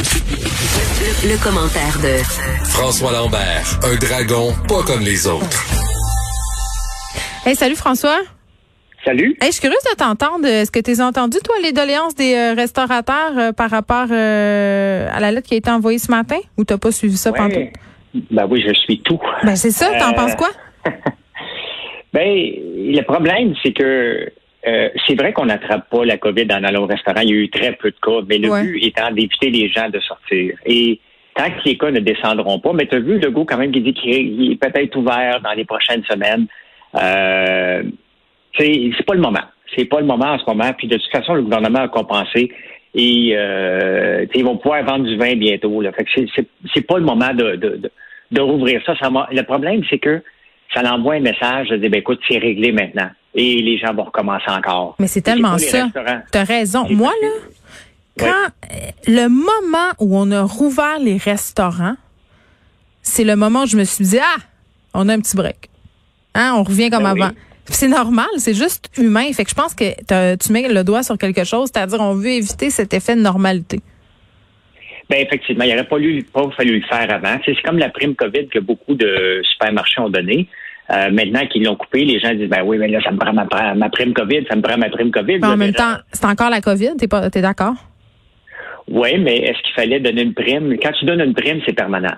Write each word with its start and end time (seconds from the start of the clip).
Le, 0.00 1.36
commentaire 1.44 1.98
de 2.02 2.24
François 2.70 3.12
Lambert, 3.12 3.66
un 3.84 3.96
dragon 3.96 4.54
pas 4.66 4.82
comme 4.82 5.02
les 5.04 5.26
autres. 5.26 5.62
Hey, 7.44 7.54
salut 7.54 7.74
François. 7.76 8.16
Salut. 9.04 9.36
Hey, 9.42 9.48
je 9.48 9.52
suis 9.52 9.60
curieuse 9.60 9.82
de 9.92 9.96
t'entendre. 9.98 10.46
Est-ce 10.46 10.70
que 10.70 10.80
tu 10.80 10.98
as 10.98 11.04
entendu, 11.06 11.36
toi, 11.44 11.54
les 11.62 11.72
doléances 11.72 12.14
des 12.14 12.34
euh, 12.34 12.54
restaurateurs 12.54 13.36
euh, 13.36 13.52
par 13.52 13.68
rapport 13.70 14.06
euh, 14.10 15.06
à 15.12 15.20
la 15.20 15.32
lettre 15.32 15.46
qui 15.48 15.54
a 15.54 15.58
été 15.58 15.70
envoyée 15.70 15.98
ce 15.98 16.10
matin? 16.10 16.38
Ou 16.56 16.64
t'as 16.64 16.78
pas 16.78 16.92
suivi 16.92 17.18
ça 17.18 17.32
pendant 17.34 17.54
Ouais. 17.54 17.72
Ben 18.30 18.46
oui, 18.50 18.64
je 18.66 18.72
suis 18.72 19.02
tout. 19.02 19.20
Ben 19.44 19.54
c'est 19.54 19.70
ça, 19.70 19.90
t'en 19.98 20.12
Euh, 20.12 20.14
penses 20.14 20.34
quoi? 20.34 20.48
Ben, 22.14 22.24
le 22.26 23.02
problème, 23.02 23.54
c'est 23.62 23.72
que 23.72 24.32
euh, 24.66 24.88
c'est 25.06 25.14
vrai 25.18 25.32
qu'on 25.32 25.46
n'attrape 25.46 25.88
pas 25.90 26.04
la 26.04 26.18
COVID 26.18 26.46
en 26.52 26.62
allant 26.64 26.82
au 26.82 26.86
restaurant. 26.86 27.20
Il 27.22 27.30
y 27.30 27.32
a 27.32 27.36
eu 27.36 27.48
très 27.50 27.72
peu 27.72 27.90
de 27.90 27.96
cas, 28.00 28.20
mais 28.28 28.38
le 28.38 28.50
Ouais. 28.50 28.62
but 28.62 28.84
étant 28.84 29.10
d'éviter 29.10 29.50
les 29.50 29.68
gens 29.68 29.88
de 29.88 29.98
sortir. 30.00 30.54
Et 30.66 31.00
tant 31.34 31.44
que 31.50 31.60
les 31.64 31.78
cas 31.78 31.90
ne 31.90 32.00
descendront 32.00 32.58
pas, 32.58 32.72
mais 32.74 32.86
tu 32.86 32.96
as 32.96 33.00
vu 33.00 33.18
Legault 33.18 33.44
quand 33.46 33.56
même 33.58 33.72
qui 33.72 33.80
dit 33.80 33.94
qu'il 33.94 34.52
est 34.52 34.56
peut-être 34.60 34.96
ouvert 34.96 35.40
dans 35.42 35.52
les 35.52 35.64
prochaines 35.64 36.04
semaines. 36.04 36.46
Euh, 36.96 37.82
c'est 38.58 38.90
c'est 38.96 39.06
pas 39.06 39.14
le 39.14 39.20
moment. 39.20 39.44
C'est 39.76 39.84
pas 39.84 40.00
le 40.00 40.06
moment 40.06 40.26
en 40.32 40.38
ce 40.38 40.44
moment. 40.46 40.72
Puis 40.76 40.88
de 40.88 40.96
toute 40.96 41.10
façon, 41.12 41.34
le 41.34 41.42
gouvernement 41.42 41.80
a 41.80 41.88
compensé. 41.88 42.52
Et 42.92 43.32
euh, 43.36 44.26
ils 44.34 44.44
vont 44.44 44.56
pouvoir 44.56 44.82
vendre 44.84 45.04
du 45.04 45.16
vin 45.16 45.36
bientôt. 45.36 45.80
Là. 45.80 45.92
Fait 45.92 46.04
que 46.04 46.10
c'est- 46.14 46.26
c'est 46.34 46.46
c'est 46.74 46.86
pas 46.86 46.98
le 46.98 47.04
moment 47.04 47.32
de, 47.32 47.54
de, 47.54 47.76
de, 47.76 47.90
de 48.32 48.40
rouvrir 48.40 48.82
ça. 48.84 48.96
ça 48.96 49.08
le 49.30 49.42
problème, 49.44 49.82
c'est 49.88 49.98
que 50.00 50.20
ça 50.74 50.82
l'envoie 50.82 51.14
un 51.14 51.20
message 51.20 51.68
de 51.68 51.76
dire 51.76 51.88
ben, 51.90 51.98
écoute, 52.00 52.20
c'est 52.28 52.38
réglé 52.38 52.72
maintenant. 52.72 53.10
Et 53.34 53.62
les 53.62 53.78
gens 53.78 53.94
vont 53.94 54.04
recommencer 54.04 54.50
encore. 54.50 54.96
Mais 54.98 55.06
c'est 55.06 55.20
tellement 55.20 55.56
ça. 55.58 55.84
restaurants. 55.84 56.22
T'as 56.32 56.44
raison. 56.44 56.86
Moi, 56.90 57.12
là, 57.22 57.28
quand 58.18 58.26
euh, 58.26 58.90
le 59.06 59.28
moment 59.28 59.92
où 59.98 60.16
on 60.18 60.30
a 60.32 60.42
rouvert 60.42 60.98
les 60.98 61.16
restaurants, 61.16 61.94
c'est 63.02 63.24
le 63.24 63.36
moment 63.36 63.62
où 63.62 63.66
je 63.66 63.76
me 63.76 63.84
suis 63.84 64.04
dit, 64.04 64.18
ah, 64.18 64.40
on 64.94 65.08
a 65.08 65.14
un 65.14 65.20
petit 65.20 65.36
break. 65.36 65.70
Hein, 66.34 66.54
on 66.56 66.62
revient 66.62 66.90
comme 66.90 67.04
Ben 67.04 67.14
oui. 67.14 67.22
avant. 67.22 67.32
C'est 67.66 67.88
normal, 67.88 68.26
c'est 68.38 68.54
juste 68.54 68.90
humain. 68.98 69.32
Fait 69.32 69.44
que 69.44 69.50
je 69.50 69.54
pense 69.54 69.74
que 69.74 70.36
tu 70.36 70.52
mets 70.52 70.68
le 70.68 70.82
doigt 70.82 71.04
sur 71.04 71.16
quelque 71.16 71.44
chose, 71.44 71.70
c'est-à-dire 71.72 72.00
on 72.00 72.14
veut 72.14 72.30
éviter 72.30 72.70
cet 72.70 72.92
effet 72.94 73.14
de 73.14 73.20
normalité. 73.20 73.80
Ben 75.08 75.20
effectivement, 75.20 75.64
il 75.64 75.70
n'aurait 75.70 75.88
pas, 75.88 75.96
pas 76.32 76.50
fallu 76.56 76.80
le 76.80 76.86
faire 76.86 77.12
avant. 77.12 77.38
C'est 77.44 77.60
comme 77.62 77.78
la 77.78 77.88
prime 77.90 78.14
COVID 78.14 78.48
que 78.48 78.58
beaucoup 78.58 78.94
de 78.94 79.40
supermarchés 79.52 80.00
ont 80.00 80.08
donné. 80.08 80.48
Euh, 80.92 81.10
maintenant 81.10 81.46
qu'ils 81.46 81.64
l'ont 81.64 81.76
coupé, 81.76 82.04
les 82.04 82.18
gens 82.18 82.34
disent 82.34 82.48
ben 82.48 82.62
oui, 82.64 82.78
mais 82.78 82.88
là, 82.88 83.00
ça 83.02 83.12
me 83.12 83.18
prend 83.18 83.32
ma, 83.32 83.46
ma 83.74 83.88
prime 83.90 84.12
COVID, 84.12 84.46
ça 84.48 84.56
me 84.56 84.62
prend 84.62 84.76
ma 84.76 84.90
prime 84.90 85.10
COVID. 85.10 85.38
Mais 85.38 85.46
en 85.46 85.56
même 85.56 85.72
temps, 85.72 85.94
c'est 86.12 86.24
encore 86.24 86.50
la 86.50 86.60
COVID, 86.60 86.96
t'es 86.98 87.06
pas, 87.06 87.30
t'es 87.30 87.42
d'accord? 87.42 87.74
Oui, 88.88 89.18
mais 89.18 89.36
est-ce 89.36 89.62
qu'il 89.62 89.74
fallait 89.74 90.00
donner 90.00 90.22
une 90.22 90.34
prime? 90.34 90.76
Quand 90.82 90.90
tu 90.98 91.04
donnes 91.04 91.20
une 91.20 91.34
prime, 91.34 91.60
c'est 91.64 91.74
permanent. 91.74 92.16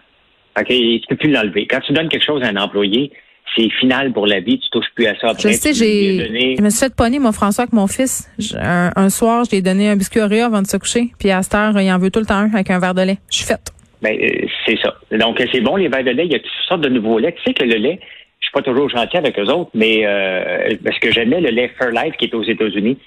OK? 0.58 0.68
Tu 0.68 1.00
peux 1.08 1.16
plus 1.16 1.30
l'enlever. 1.30 1.66
Quand 1.66 1.80
tu 1.80 1.92
donnes 1.92 2.08
quelque 2.08 2.24
chose 2.24 2.42
à 2.42 2.46
un 2.46 2.56
employé, 2.56 3.12
c'est 3.54 3.68
final 3.80 4.12
pour 4.12 4.26
la 4.26 4.40
vie, 4.40 4.58
tu 4.58 4.70
touches 4.70 4.86
plus 4.94 5.06
à 5.06 5.14
ça 5.20 5.30
après. 5.30 5.52
Je 5.52 5.56
sais, 5.56 5.74
j'ai, 5.74 6.56
je 6.56 6.62
me 6.62 6.70
suis 6.70 6.80
fait 6.80 6.94
pogner, 6.94 7.18
moi, 7.18 7.32
François, 7.32 7.64
avec 7.64 7.74
mon 7.74 7.86
fils. 7.86 8.30
Un 8.62 9.10
soir, 9.10 9.44
je 9.44 9.50
lui 9.50 9.58
ai 9.58 9.62
donné 9.62 9.90
un 9.90 9.96
biscuit 9.96 10.20
Oreo 10.20 10.44
avant 10.44 10.62
de 10.62 10.66
se 10.66 10.78
coucher. 10.78 11.10
Puis 11.18 11.30
à 11.30 11.42
cette 11.42 11.54
heure, 11.54 11.78
il 11.78 11.92
en 11.92 11.98
veut 11.98 12.10
tout 12.10 12.20
le 12.20 12.26
temps 12.26 12.36
un 12.36 12.54
avec 12.54 12.70
un 12.70 12.78
verre 12.78 12.94
de 12.94 13.02
lait. 13.02 13.18
Je 13.30 13.36
suis 13.38 13.46
faite. 13.46 13.72
Ben, 14.00 14.16
euh, 14.20 14.46
c'est 14.66 14.78
ça. 14.82 14.94
Donc, 15.12 15.40
c'est 15.52 15.60
bon, 15.60 15.76
les 15.76 15.88
verres 15.88 16.04
de 16.04 16.10
lait. 16.10 16.24
Il 16.26 16.32
y 16.32 16.36
a 16.36 16.38
toutes 16.38 16.50
sortes 16.66 16.80
de 16.80 16.88
nouveaux 16.88 17.18
laits. 17.18 17.36
Tu 17.36 17.42
sais 17.46 17.54
que 17.54 17.64
le 17.64 17.76
lait, 17.76 18.00
je 18.42 18.48
suis 18.48 18.52
pas 18.52 18.62
toujours 18.62 18.88
gentil 18.88 19.16
avec 19.16 19.38
eux 19.38 19.46
autres, 19.46 19.70
mais 19.72 20.04
euh, 20.04 20.76
parce 20.84 20.98
que 20.98 21.12
j'aimais 21.12 21.40
le 21.40 21.50
lait 21.50 21.70
Fairlife 21.78 22.16
qui 22.16 22.24
est 22.26 22.34
aux 22.34 22.42
États-Unis. 22.42 22.98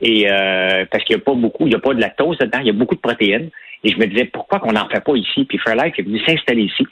Et 0.00 0.30
euh, 0.30 0.84
parce 0.90 1.02
qu'il 1.04 1.16
n'y 1.16 1.22
a 1.22 1.24
pas 1.24 1.34
beaucoup, 1.34 1.66
il 1.66 1.70
n'y 1.70 1.74
a 1.74 1.80
pas 1.80 1.94
de 1.94 2.00
lactose 2.00 2.38
dedans, 2.38 2.60
il 2.60 2.66
y 2.66 2.70
a 2.70 2.74
beaucoup 2.74 2.94
de 2.94 3.00
protéines. 3.00 3.50
Et 3.82 3.90
je 3.90 3.98
me 3.98 4.06
disais, 4.06 4.24
pourquoi 4.26 4.60
qu'on 4.60 4.72
n'en 4.72 4.88
fait 4.88 5.02
pas 5.02 5.16
ici? 5.16 5.44
Puis 5.44 5.58
Fairlife 5.58 5.98
est 5.98 6.02
venu 6.02 6.20
s'installer 6.20 6.62
ici. 6.62 6.86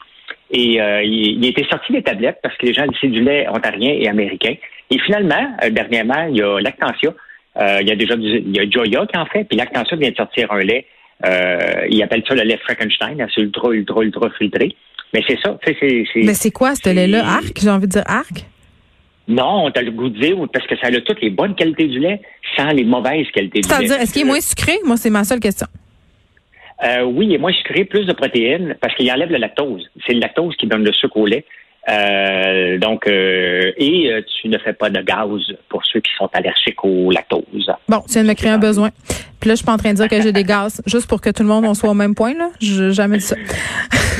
Et 0.50 0.80
euh, 0.80 1.02
il, 1.02 1.38
il 1.38 1.46
était 1.46 1.64
sorti 1.70 1.92
des 1.92 2.02
tablettes 2.02 2.38
parce 2.42 2.56
que 2.56 2.66
les 2.66 2.74
gens 2.74 2.84
ici 2.90 3.08
du 3.08 3.22
lait 3.22 3.48
ontarien 3.48 3.92
et 3.92 4.08
américain. 4.08 4.54
Et 4.90 4.98
finalement, 4.98 5.56
euh, 5.64 5.70
dernièrement, 5.70 6.26
il 6.28 6.38
y 6.38 6.42
a 6.42 6.60
Lactantia. 6.60 7.14
Euh, 7.56 7.78
il 7.82 7.88
y 7.88 7.92
a 7.92 7.96
déjà 7.96 8.16
du, 8.16 8.26
il 8.26 8.56
y 8.56 8.60
a 8.60 8.68
Joya 8.68 9.06
qui 9.06 9.16
en 9.16 9.26
fait, 9.26 9.44
puis 9.44 9.56
Lactantia 9.56 9.96
vient 9.96 10.10
de 10.10 10.16
sortir 10.16 10.50
un 10.52 10.60
lait. 10.60 10.86
Euh, 11.24 11.86
ils 11.88 12.02
appellent 12.02 12.24
ça 12.26 12.34
le 12.34 12.42
lait 12.42 12.58
Frankenstein, 12.58 13.24
c'est 13.32 13.42
ultra, 13.42 13.70
ultra, 13.70 14.02
ultra 14.02 14.30
filtré. 14.30 14.74
Mais 15.12 15.22
c'est 15.26 15.38
ça, 15.40 15.58
c'est- 15.64 16.04
Mais 16.16 16.34
c'est 16.34 16.50
quoi, 16.50 16.74
ce 16.74 16.88
lait-là? 16.88 17.24
Arc? 17.26 17.58
J'ai 17.60 17.70
envie 17.70 17.86
de 17.86 17.92
dire 17.92 18.04
arc? 18.06 18.46
Non, 19.28 19.66
on 19.66 19.70
t'a 19.70 19.82
le 19.82 19.90
goût 19.90 20.08
de 20.08 20.18
dire 20.18 20.36
parce 20.52 20.66
que 20.66 20.76
ça 20.78 20.88
a 20.88 21.00
toutes 21.00 21.20
les 21.20 21.30
bonnes 21.30 21.54
qualités 21.54 21.86
du 21.86 21.98
lait 22.00 22.20
sans 22.56 22.68
les 22.70 22.84
mauvaises 22.84 23.30
qualités 23.32 23.60
du 23.60 23.68
lait. 23.68 23.74
C'est-à-dire, 23.74 24.00
est-ce 24.00 24.12
qu'il 24.12 24.22
est 24.22 24.24
moins 24.26 24.40
sucré? 24.40 24.78
Moi, 24.84 24.96
c'est 24.96 25.10
ma 25.10 25.24
seule 25.24 25.40
question. 25.40 25.66
Euh, 26.84 27.04
oui, 27.04 27.26
il 27.26 27.34
est 27.34 27.38
moins 27.38 27.52
sucré, 27.52 27.84
plus 27.84 28.04
de 28.06 28.12
protéines, 28.12 28.76
parce 28.80 28.94
qu'il 28.96 29.10
enlève 29.12 29.30
le 29.30 29.38
lactose. 29.38 29.88
C'est 30.06 30.14
le 30.14 30.20
lactose 30.20 30.56
qui 30.56 30.66
donne 30.66 30.82
le 30.82 30.92
sucre 30.92 31.16
au 31.16 31.26
lait. 31.26 31.44
Euh, 31.88 32.78
donc, 32.78 33.06
euh, 33.08 33.72
et 33.76 34.12
euh, 34.12 34.22
tu 34.40 34.48
ne 34.48 34.56
fais 34.58 34.72
pas 34.72 34.88
de 34.88 35.00
gaz 35.00 35.28
pour 35.68 35.84
ceux 35.84 36.00
qui 36.00 36.12
sont 36.16 36.28
allergiques 36.32 36.84
au 36.84 37.10
lactose. 37.10 37.70
Bon, 37.88 38.00
tu 38.06 38.12
viens 38.12 38.22
de 38.22 38.28
me 38.28 38.34
créer 38.34 38.50
un 38.50 38.58
besoin. 38.58 38.90
Puis 39.40 39.48
là, 39.48 39.54
je 39.54 39.56
suis 39.56 39.66
pas 39.66 39.72
en 39.72 39.78
train 39.78 39.90
de 39.90 39.96
dire 39.96 40.08
que 40.08 40.22
j'ai 40.22 40.32
des 40.32 40.44
gaz. 40.44 40.80
Juste 40.86 41.08
pour 41.08 41.20
que 41.20 41.30
tout 41.30 41.42
le 41.42 41.48
monde 41.48 41.64
on 41.64 41.74
soit 41.74 41.90
au 41.90 41.94
même 41.94 42.14
point, 42.14 42.34
là. 42.34 42.50
Jamais 42.60 43.18
dit 43.18 43.24
ça. 43.24 43.36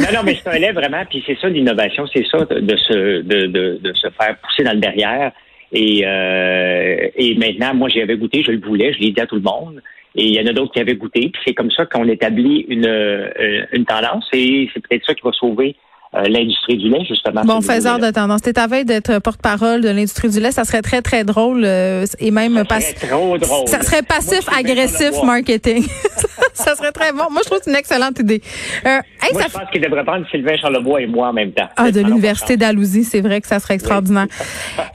Non, 0.00 0.06
non, 0.12 0.20
mais 0.24 0.36
c'est 0.42 0.50
un 0.50 0.58
lait 0.58 0.72
vraiment, 0.72 1.04
puis 1.08 1.22
c'est 1.24 1.38
ça 1.40 1.48
l'innovation, 1.48 2.06
c'est 2.12 2.24
ça 2.28 2.38
de, 2.38 2.76
se 2.76 3.22
de, 3.22 3.46
de, 3.46 3.78
de 3.80 3.92
se 3.94 4.08
faire 4.10 4.36
pousser 4.38 4.64
dans 4.64 4.72
le 4.72 4.80
derrière. 4.80 5.30
Et, 5.72 6.02
euh, 6.04 7.08
et 7.14 7.34
maintenant, 7.36 7.74
moi, 7.74 7.88
j'y 7.88 8.00
avais 8.02 8.16
goûté, 8.16 8.42
je 8.42 8.50
le 8.50 8.60
voulais, 8.60 8.92
je 8.92 8.98
l'ai 8.98 9.10
dit 9.10 9.20
à 9.20 9.26
tout 9.26 9.36
le 9.36 9.42
monde. 9.42 9.80
Et 10.14 10.24
il 10.26 10.34
y 10.34 10.40
en 10.40 10.46
a 10.46 10.52
d'autres 10.52 10.72
qui 10.72 10.80
avaient 10.80 10.96
goûté. 10.96 11.30
Puis 11.32 11.42
c'est 11.46 11.54
comme 11.54 11.70
ça 11.70 11.86
qu'on 11.86 12.06
établit 12.08 12.66
une, 12.68 12.86
euh, 12.86 13.64
une 13.72 13.86
tendance. 13.86 14.26
Et 14.32 14.68
c'est 14.74 14.86
peut-être 14.86 15.06
ça 15.06 15.14
qui 15.14 15.22
va 15.22 15.32
sauver 15.32 15.76
l'industrie 16.14 16.76
du 16.76 16.88
lait, 16.88 17.04
justement. 17.08 17.42
Bon, 17.42 17.60
faiseur 17.60 17.98
de 17.98 18.10
tendance. 18.10 18.42
T'es 18.42 18.58
à 18.58 18.66
veille 18.66 18.84
d'être 18.84 19.18
porte-parole 19.20 19.80
de 19.80 19.88
l'industrie 19.88 20.28
du 20.28 20.40
lait. 20.40 20.52
Ça 20.52 20.64
serait 20.64 20.82
très, 20.82 21.00
très 21.00 21.24
drôle 21.24 21.62
euh, 21.64 22.04
et 22.18 22.30
même 22.30 22.56
Ça 22.58 22.64
pas. 22.64 22.80
serait 22.80 23.08
trop 23.08 23.38
drôle. 23.38 23.68
Ça 23.68 23.82
serait 23.82 24.02
passif-agressif 24.02 25.22
marketing. 25.24 25.86
ça 26.54 26.74
serait 26.76 26.92
très 26.92 27.12
bon. 27.12 27.24
Moi, 27.30 27.40
je 27.42 27.46
trouve 27.48 27.58
que 27.58 27.64
c'est 27.64 27.70
une 27.70 27.76
excellente 27.76 28.18
idée. 28.18 28.42
Euh, 28.84 29.00
hey, 29.22 29.32
Moi, 29.32 29.42
ça 29.42 29.48
je 29.48 29.58
pense 29.58 29.70
qu'il 29.70 29.80
devrait 29.80 30.04
prendre 30.04 30.26
Sylvain 30.30 30.56
Charlebois 30.56 31.00
et 31.00 31.06
moi 31.06 31.28
en 31.28 31.32
même 31.32 31.52
temps. 31.52 31.68
Ah, 31.76 31.90
de 31.90 32.00
l'Université 32.00 32.56
d'Alousie, 32.56 33.04
c'est 33.04 33.20
vrai 33.20 33.40
que 33.40 33.46
ça 33.48 33.58
serait 33.58 33.74
extraordinaire. 33.74 34.26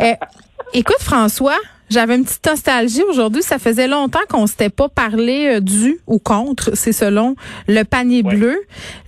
Euh, 0.01 0.13
écoute, 0.73 1.00
François, 1.00 1.57
j'avais 1.90 2.16
une 2.16 2.24
petite 2.25 2.46
nostalgie 2.46 3.03
aujourd'hui. 3.09 3.44
Ça 3.44 3.59
faisait 3.59 3.88
longtemps 3.88 4.20
qu'on 4.30 4.48
s'était 4.48 4.70
pas 4.70 4.90
parlé 4.90 5.56
euh, 5.56 5.59
du 5.59 6.00
ou 6.08 6.20
contre, 6.20 6.72
c'est 6.75 6.92
selon 6.92 7.36
le 7.68 7.84
panier 7.84 8.22
Ouais. 8.24 8.36
bleu. 8.36 8.58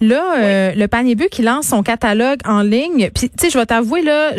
Là, 0.02 0.36
euh, 0.38 0.72
le 0.76 0.88
panier 0.88 1.16
bleu 1.16 1.28
qui 1.32 1.42
lance 1.42 1.68
son 1.68 1.84
catalogue 1.84 2.40
en 2.46 2.62
ligne. 2.62 3.10
Puis, 3.14 3.30
tu 3.30 3.36
sais, 3.46 3.50
je 3.50 3.58
vais 3.58 3.66
t'avouer 3.66 4.02
là, 4.02 4.32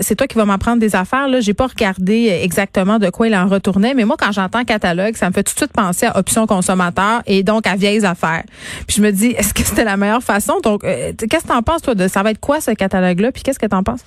c'est 0.00 0.14
toi 0.16 0.26
qui 0.26 0.36
vas 0.36 0.44
m'apprendre 0.44 0.78
des 0.80 0.94
affaires. 0.96 1.28
Là, 1.28 1.40
j'ai 1.40 1.54
pas 1.54 1.66
regardé 1.66 2.38
exactement 2.42 2.98
de 2.98 3.10
quoi 3.10 3.28
il 3.28 3.34
en 3.34 3.46
retournait, 3.48 3.94
mais 3.94 4.04
moi, 4.04 4.16
quand 4.18 4.32
j'entends 4.32 4.64
catalogue, 4.64 5.16
ça 5.16 5.28
me 5.28 5.32
fait 5.34 5.42
tout 5.42 5.52
de 5.54 5.58
suite 5.58 5.72
penser 5.72 6.06
à 6.06 6.18
options 6.18 6.46
consommateurs 6.46 7.22
et 7.26 7.42
donc 7.42 7.66
à 7.66 7.76
vieilles 7.76 8.04
affaires. 8.06 8.44
Puis 8.86 8.96
je 8.98 9.02
me 9.02 9.10
dis, 9.10 9.26
est-ce 9.38 9.52
que 9.54 9.62
c'était 9.64 9.84
la 9.84 9.96
meilleure 9.96 10.22
façon? 10.22 10.60
Donc, 10.62 10.84
euh, 10.84 11.12
qu'est-ce 11.18 11.42
que 11.44 11.48
t'en 11.48 11.62
penses 11.62 11.82
toi 11.82 11.94
de 11.94 12.08
ça 12.08 12.22
va 12.22 12.30
être 12.30 12.40
quoi 12.40 12.60
ce 12.60 12.70
catalogue-là? 12.70 13.32
Puis 13.32 13.42
qu'est-ce 13.42 13.58
que 13.58 13.66
t'en 13.66 13.82
penses? 13.82 14.00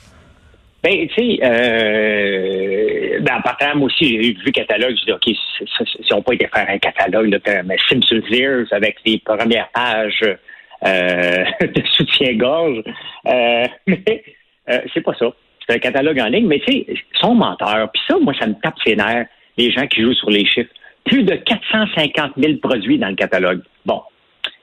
Ben, 0.86 1.08
tu 1.08 1.16
sais, 1.16 1.40
euh, 1.42 3.20
ben, 3.20 3.38
en 3.38 3.42
partant, 3.42 3.76
moi 3.76 3.88
aussi, 3.88 4.22
j'ai 4.22 4.34
vu 4.34 4.52
catalogue. 4.52 4.96
J'ai 4.96 5.06
dit, 5.06 5.12
OK, 5.14 5.24
si, 5.26 6.14
on 6.14 6.22
peut 6.22 6.36
été 6.36 6.48
faire 6.48 6.70
un 6.70 6.78
catalogue, 6.78 7.32
là, 7.32 7.40
comme 7.40 7.72
Simpson 7.90 8.22
Ears 8.30 8.68
avec 8.70 8.98
les 9.04 9.18
premières 9.18 9.68
pages 9.70 10.22
euh, 10.86 11.44
de 11.62 11.82
soutien-gorge. 11.88 12.84
Euh, 13.26 13.66
mais 13.88 14.24
euh, 14.70 14.82
c'est 14.94 15.02
pas 15.02 15.16
ça. 15.16 15.26
C'est 15.68 15.74
un 15.74 15.80
catalogue 15.80 16.20
en 16.20 16.28
ligne, 16.28 16.46
mais 16.46 16.60
tu 16.60 16.72
sais, 16.72 16.86
ils 16.88 17.20
sont 17.20 17.34
menteurs. 17.34 17.90
Puis 17.92 18.04
ça, 18.08 18.20
moi, 18.20 18.36
ça 18.40 18.46
me 18.46 18.54
tape 18.62 18.76
ses 18.86 18.96
nerfs, 18.96 19.26
les 19.58 19.72
gens 19.72 19.88
qui 19.88 20.04
jouent 20.04 20.14
sur 20.14 20.30
les 20.30 20.46
chiffres. 20.46 20.70
Plus 21.06 21.24
de 21.24 21.34
450 21.34 22.34
000 22.38 22.58
produits 22.62 23.00
dans 23.00 23.10
le 23.10 23.16
catalogue. 23.16 23.64
Bon, 23.88 24.04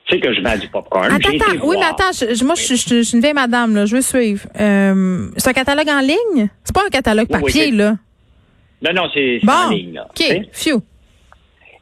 tu 0.06 0.14
sais 0.14 0.20
que 0.20 0.32
je 0.34 0.40
vends 0.40 0.56
du 0.58 0.68
popcorn. 0.68 1.06
Attends, 1.12 1.28
attends. 1.30 1.64
Oui, 1.66 1.76
mais 1.78 1.86
attends. 1.86 2.12
je- 2.12 2.34
je- 2.34 2.44
moi, 2.44 2.54
je, 2.54 2.74
je- 2.74 2.96
je 2.96 3.02
suis 3.02 3.14
une 3.16 3.20
vieille 3.22 3.34
madame, 3.34 3.74
là. 3.74 3.86
Je 3.86 3.94
veux 3.96 4.02
suivre. 4.02 4.46
Euh, 4.58 5.28
c'est 5.36 5.50
un 5.50 5.52
catalogue 5.52 5.88
en 5.88 6.00
ligne? 6.00 6.48
C'est 6.64 6.74
pas 6.74 6.82
un 6.86 6.90
catalogue 6.90 7.26
Oui, 7.30 7.36
oui, 7.42 7.52
papier, 7.52 7.70
là. 7.70 7.96
Non, 8.82 8.92
non, 8.94 9.08
c'est 9.14 9.40
en 9.48 9.70
ligne. 9.70 9.94
Là. 9.94 10.08
OK. 10.10 10.46
Phew. 10.52 10.80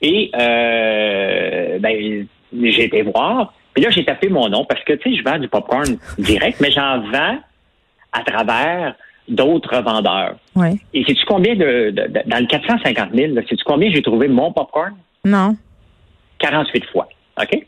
Et 0.03 0.31
euh, 0.35 1.79
ben, 1.79 2.27
j'ai 2.53 2.85
été 2.85 3.03
voir. 3.03 3.53
Puis 3.75 3.85
là, 3.85 3.91
j'ai 3.91 4.05
tapé 4.05 4.29
mon 4.29 4.49
nom 4.49 4.65
parce 4.65 4.83
que, 4.85 4.93
tu 4.95 5.11
sais, 5.11 5.17
je 5.17 5.23
vends 5.25 5.39
du 5.39 5.49
popcorn 5.49 5.97
direct, 6.19 6.59
mais 6.61 6.71
j'en 6.71 7.01
vends 7.11 7.39
à 8.13 8.23
travers 8.25 8.95
d'autres 9.29 9.81
vendeurs. 9.81 10.37
Ouais. 10.57 10.75
Et 10.93 11.05
sais-tu 11.05 11.25
combien 11.27 11.55
de, 11.55 11.91
de- 11.91 12.09
de- 12.09 12.23
dans 12.29 12.39
le 12.39 12.47
450 12.47 13.11
000, 13.15 13.35
là, 13.35 13.43
sais-tu 13.49 13.63
combien 13.65 13.91
j'ai 13.93 14.03
trouvé 14.03 14.27
mon 14.29 14.53
popcorn? 14.53 14.95
Non. 15.25 15.57
48 16.41 16.85
fois. 16.87 17.09
OK? 17.41 17.67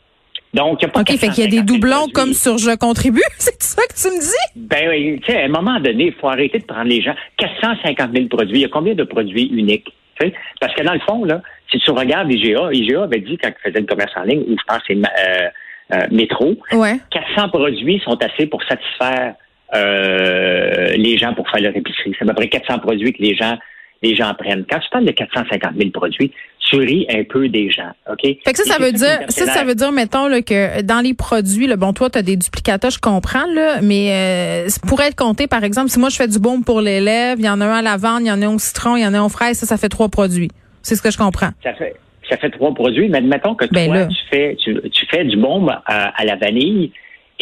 Donc, 0.53 0.81
il 0.81 0.85
y 0.85 0.85
a 0.85 0.91
pas 0.91 1.01
OK, 1.01 1.07
fait 1.17 1.29
qu'il 1.29 1.43
y 1.43 1.47
a 1.47 1.49
des 1.49 1.57
450 1.57 1.57
000 1.57 1.65
doublons 1.65 1.95
produits. 1.97 2.13
comme 2.13 2.33
sur 2.33 2.57
Je 2.57 2.75
contribue. 2.77 3.23
C'est 3.39 3.61
ça 3.61 3.81
que 3.87 3.93
tu 3.95 4.07
me 4.15 4.19
dis? 4.21 4.45
Ben 4.55 4.87
oui, 4.89 5.19
tu 5.25 5.31
sais, 5.31 5.41
à 5.41 5.45
un 5.45 5.49
moment 5.49 5.79
donné, 5.79 6.05
il 6.07 6.13
faut 6.13 6.27
arrêter 6.29 6.59
de 6.59 6.65
prendre 6.65 6.89
les 6.89 7.01
gens. 7.01 7.15
450 7.37 8.11
000 8.15 8.27
produits. 8.27 8.57
Il 8.59 8.61
y 8.61 8.65
a 8.65 8.69
combien 8.69 8.93
de 8.93 9.03
produits 9.03 9.45
uniques? 9.51 9.91
Parce 10.61 10.73
que 10.75 10.83
dans 10.83 10.93
le 10.93 10.99
fond, 10.99 11.25
là, 11.25 11.41
si 11.71 11.79
tu 11.79 11.89
regardes 11.91 12.31
IGA, 12.31 12.69
IGA 12.71 13.03
avait 13.03 13.19
dit 13.19 13.37
quand 13.37 13.49
il 13.49 13.69
faisait 13.71 13.79
le 13.81 13.87
commerce 13.87 14.11
en 14.15 14.23
ligne, 14.23 14.41
ou 14.47 14.51
je 14.57 14.63
pense 14.67 14.79
c'est 14.87 14.95
Ma- 14.95 15.09
euh, 15.91 16.07
métro. 16.11 16.55
Ouais. 16.71 16.97
400 17.11 17.49
produits 17.49 17.99
sont 18.05 18.17
assez 18.23 18.45
pour 18.45 18.61
satisfaire 18.63 19.33
les 20.95 21.17
gens 21.17 21.33
pour 21.33 21.49
faire 21.49 21.61
leur 21.61 21.75
épicerie. 21.75 22.13
C'est 22.17 22.23
à 22.23 22.27
peu 22.27 22.35
près 22.35 22.47
400 22.47 22.79
produits 22.79 23.11
que 23.11 23.21
les 23.21 23.35
gens 23.35 23.57
les 24.03 24.15
gens 24.15 24.33
prennent. 24.37 24.65
Quand 24.69 24.79
tu 24.79 24.89
parles 24.91 25.05
de 25.05 25.11
450 25.11 25.75
000 25.77 25.89
produits, 25.91 26.31
tu 26.69 26.77
ris 26.77 27.05
un 27.09 27.23
peu 27.23 27.49
des 27.49 27.71
gens, 27.71 27.91
OK? 28.09 28.21
Fait 28.21 28.53
que 28.53 28.57
ça, 28.57 28.65
ça 28.65 28.83
veut 28.83 28.91
dire, 28.91 29.19
ça, 29.29 29.45
ça 29.45 29.63
veut 29.63 29.75
dire, 29.75 29.91
mettons, 29.91 30.27
là, 30.27 30.41
que 30.41 30.81
dans 30.81 31.01
les 31.01 31.13
produits, 31.13 31.67
là, 31.67 31.75
bon, 31.75 31.93
toi, 31.93 32.09
tu 32.09 32.19
as 32.19 32.21
des 32.21 32.35
duplicata, 32.35 32.89
je 32.89 32.99
comprends, 32.99 33.45
là, 33.53 33.81
mais 33.81 34.65
euh, 34.65 34.69
pourrait 34.87 35.07
être 35.07 35.15
compté, 35.15 35.47
par 35.47 35.63
exemple, 35.63 35.89
si 35.89 35.99
moi, 35.99 36.09
je 36.09 36.17
fais 36.17 36.27
du 36.27 36.39
baume 36.39 36.63
pour 36.63 36.81
les 36.81 36.99
lèvres, 36.99 37.39
il 37.39 37.45
y 37.45 37.49
en 37.49 37.61
a 37.61 37.65
un 37.65 37.77
à 37.77 37.81
lavande, 37.81 38.21
il 38.21 38.27
y 38.27 38.31
en 38.31 38.41
a 38.41 38.45
un 38.45 38.55
au 38.55 38.59
citron, 38.59 38.95
il 38.95 39.03
y 39.03 39.07
en 39.07 39.13
a 39.13 39.19
un 39.19 39.25
aux 39.25 39.29
fraises, 39.29 39.57
ça, 39.57 39.65
ça 39.65 39.77
fait 39.77 39.89
trois 39.89 40.09
produits. 40.09 40.49
C'est 40.81 40.95
ce 40.95 41.01
que 41.01 41.11
je 41.11 41.17
comprends. 41.17 41.51
Ça 41.63 41.73
fait, 41.73 41.95
ça 42.29 42.37
fait 42.37 42.49
trois 42.49 42.73
produits, 42.73 43.09
mais 43.09 43.19
admettons 43.19 43.55
que 43.55 43.65
ben 43.71 43.87
toi, 43.87 44.05
tu 44.07 44.17
fais, 44.29 44.55
tu, 44.55 45.05
fais 45.09 45.23
du 45.23 45.37
baume 45.37 45.69
à, 45.69 46.09
à 46.19 46.25
la 46.25 46.35
vanille 46.35 46.91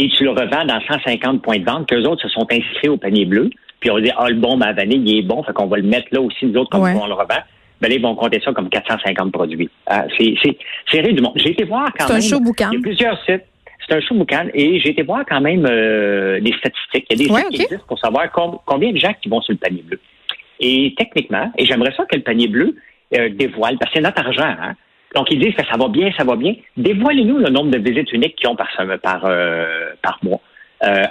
et 0.03 0.09
tu 0.09 0.23
le 0.23 0.31
revends 0.31 0.65
dans 0.65 0.81
150 0.81 1.41
points 1.41 1.59
de 1.59 1.65
vente, 1.65 1.89
qu'eux 1.89 2.03
autres 2.03 2.21
se 2.21 2.29
sont 2.29 2.47
inscrits 2.51 2.89
au 2.89 2.97
panier 2.97 3.25
bleu 3.25 3.49
puis 3.81 3.89
on 3.89 3.99
dit, 3.99 4.11
ah, 4.15 4.29
le 4.29 4.35
bon, 4.35 4.57
ma 4.57 4.71
vanille, 4.71 5.01
il 5.05 5.17
est 5.17 5.21
bon, 5.23 5.43
fait 5.43 5.53
qu'on 5.53 5.65
va 5.65 5.77
le 5.77 5.83
mettre 5.83 6.07
là 6.11 6.21
aussi, 6.21 6.45
nous 6.45 6.61
autres, 6.61 6.69
comme 6.69 6.83
on 6.83 7.07
le 7.07 7.13
revend. 7.13 7.41
Ben 7.81 7.89
là, 7.89 7.95
ils 7.95 8.01
vont 8.01 8.15
compter 8.15 8.39
ça 8.45 8.53
comme 8.53 8.69
450 8.69 9.31
produits. 9.31 9.69
Ah, 9.87 10.05
c'est, 10.17 10.35
c'est, 10.41 10.55
c'est 10.89 11.01
du 11.01 11.19
monde. 11.19 11.33
J'ai 11.35 11.49
été 11.49 11.63
voir 11.63 11.91
quand 11.97 12.07
même. 12.07 12.21
C'est 12.21 12.27
un 12.27 12.37
show 12.37 12.43
boucan. 12.43 12.69
Il 12.71 12.75
y 12.75 12.77
a 12.77 12.81
plusieurs 12.81 13.25
sites. 13.25 13.43
C'est 13.83 13.95
un 13.95 14.01
show 14.01 14.13
boucan. 14.13 14.45
Et 14.53 14.79
j'ai 14.79 14.91
été 14.91 15.01
voir 15.01 15.25
quand 15.27 15.41
même 15.41 15.65
euh, 15.67 16.39
des 16.39 16.53
statistiques. 16.59 17.07
Il 17.09 17.21
y 17.21 17.25
a 17.25 17.27
des 17.27 17.41
sites 17.41 17.49
qui 17.49 17.61
existent 17.63 17.85
pour 17.87 17.97
savoir 17.97 18.31
combien 18.67 18.91
de 18.91 18.97
gens 18.97 19.13
qui 19.19 19.29
vont 19.29 19.41
sur 19.41 19.53
le 19.53 19.57
panier 19.57 19.81
bleu. 19.81 19.99
Et 20.59 20.93
techniquement, 20.95 21.51
et 21.57 21.65
j'aimerais 21.65 21.93
ça 21.97 22.05
que 22.05 22.15
le 22.15 22.21
panier 22.21 22.47
bleu 22.47 22.75
euh, 23.15 23.29
dévoile, 23.29 23.79
parce 23.79 23.91
que 23.91 23.97
c'est 23.97 24.03
notre 24.03 24.23
argent, 24.23 24.55
hein. 24.61 24.75
Donc, 25.15 25.27
ils 25.29 25.39
disent 25.39 25.55
que 25.55 25.65
ça 25.65 25.77
va 25.77 25.87
bien, 25.89 26.11
ça 26.17 26.23
va 26.23 26.35
bien. 26.35 26.55
Dévoilez-nous 26.77 27.37
le 27.37 27.49
nombre 27.49 27.71
de 27.71 27.77
visites 27.77 28.11
uniques 28.13 28.35
qu'ils 28.35 28.47
ont 28.49 28.55
par, 28.55 28.69
par, 29.01 29.25
euh, 29.25 29.93
par 30.01 30.19
mois. 30.23 30.39
Euh, 30.83 31.05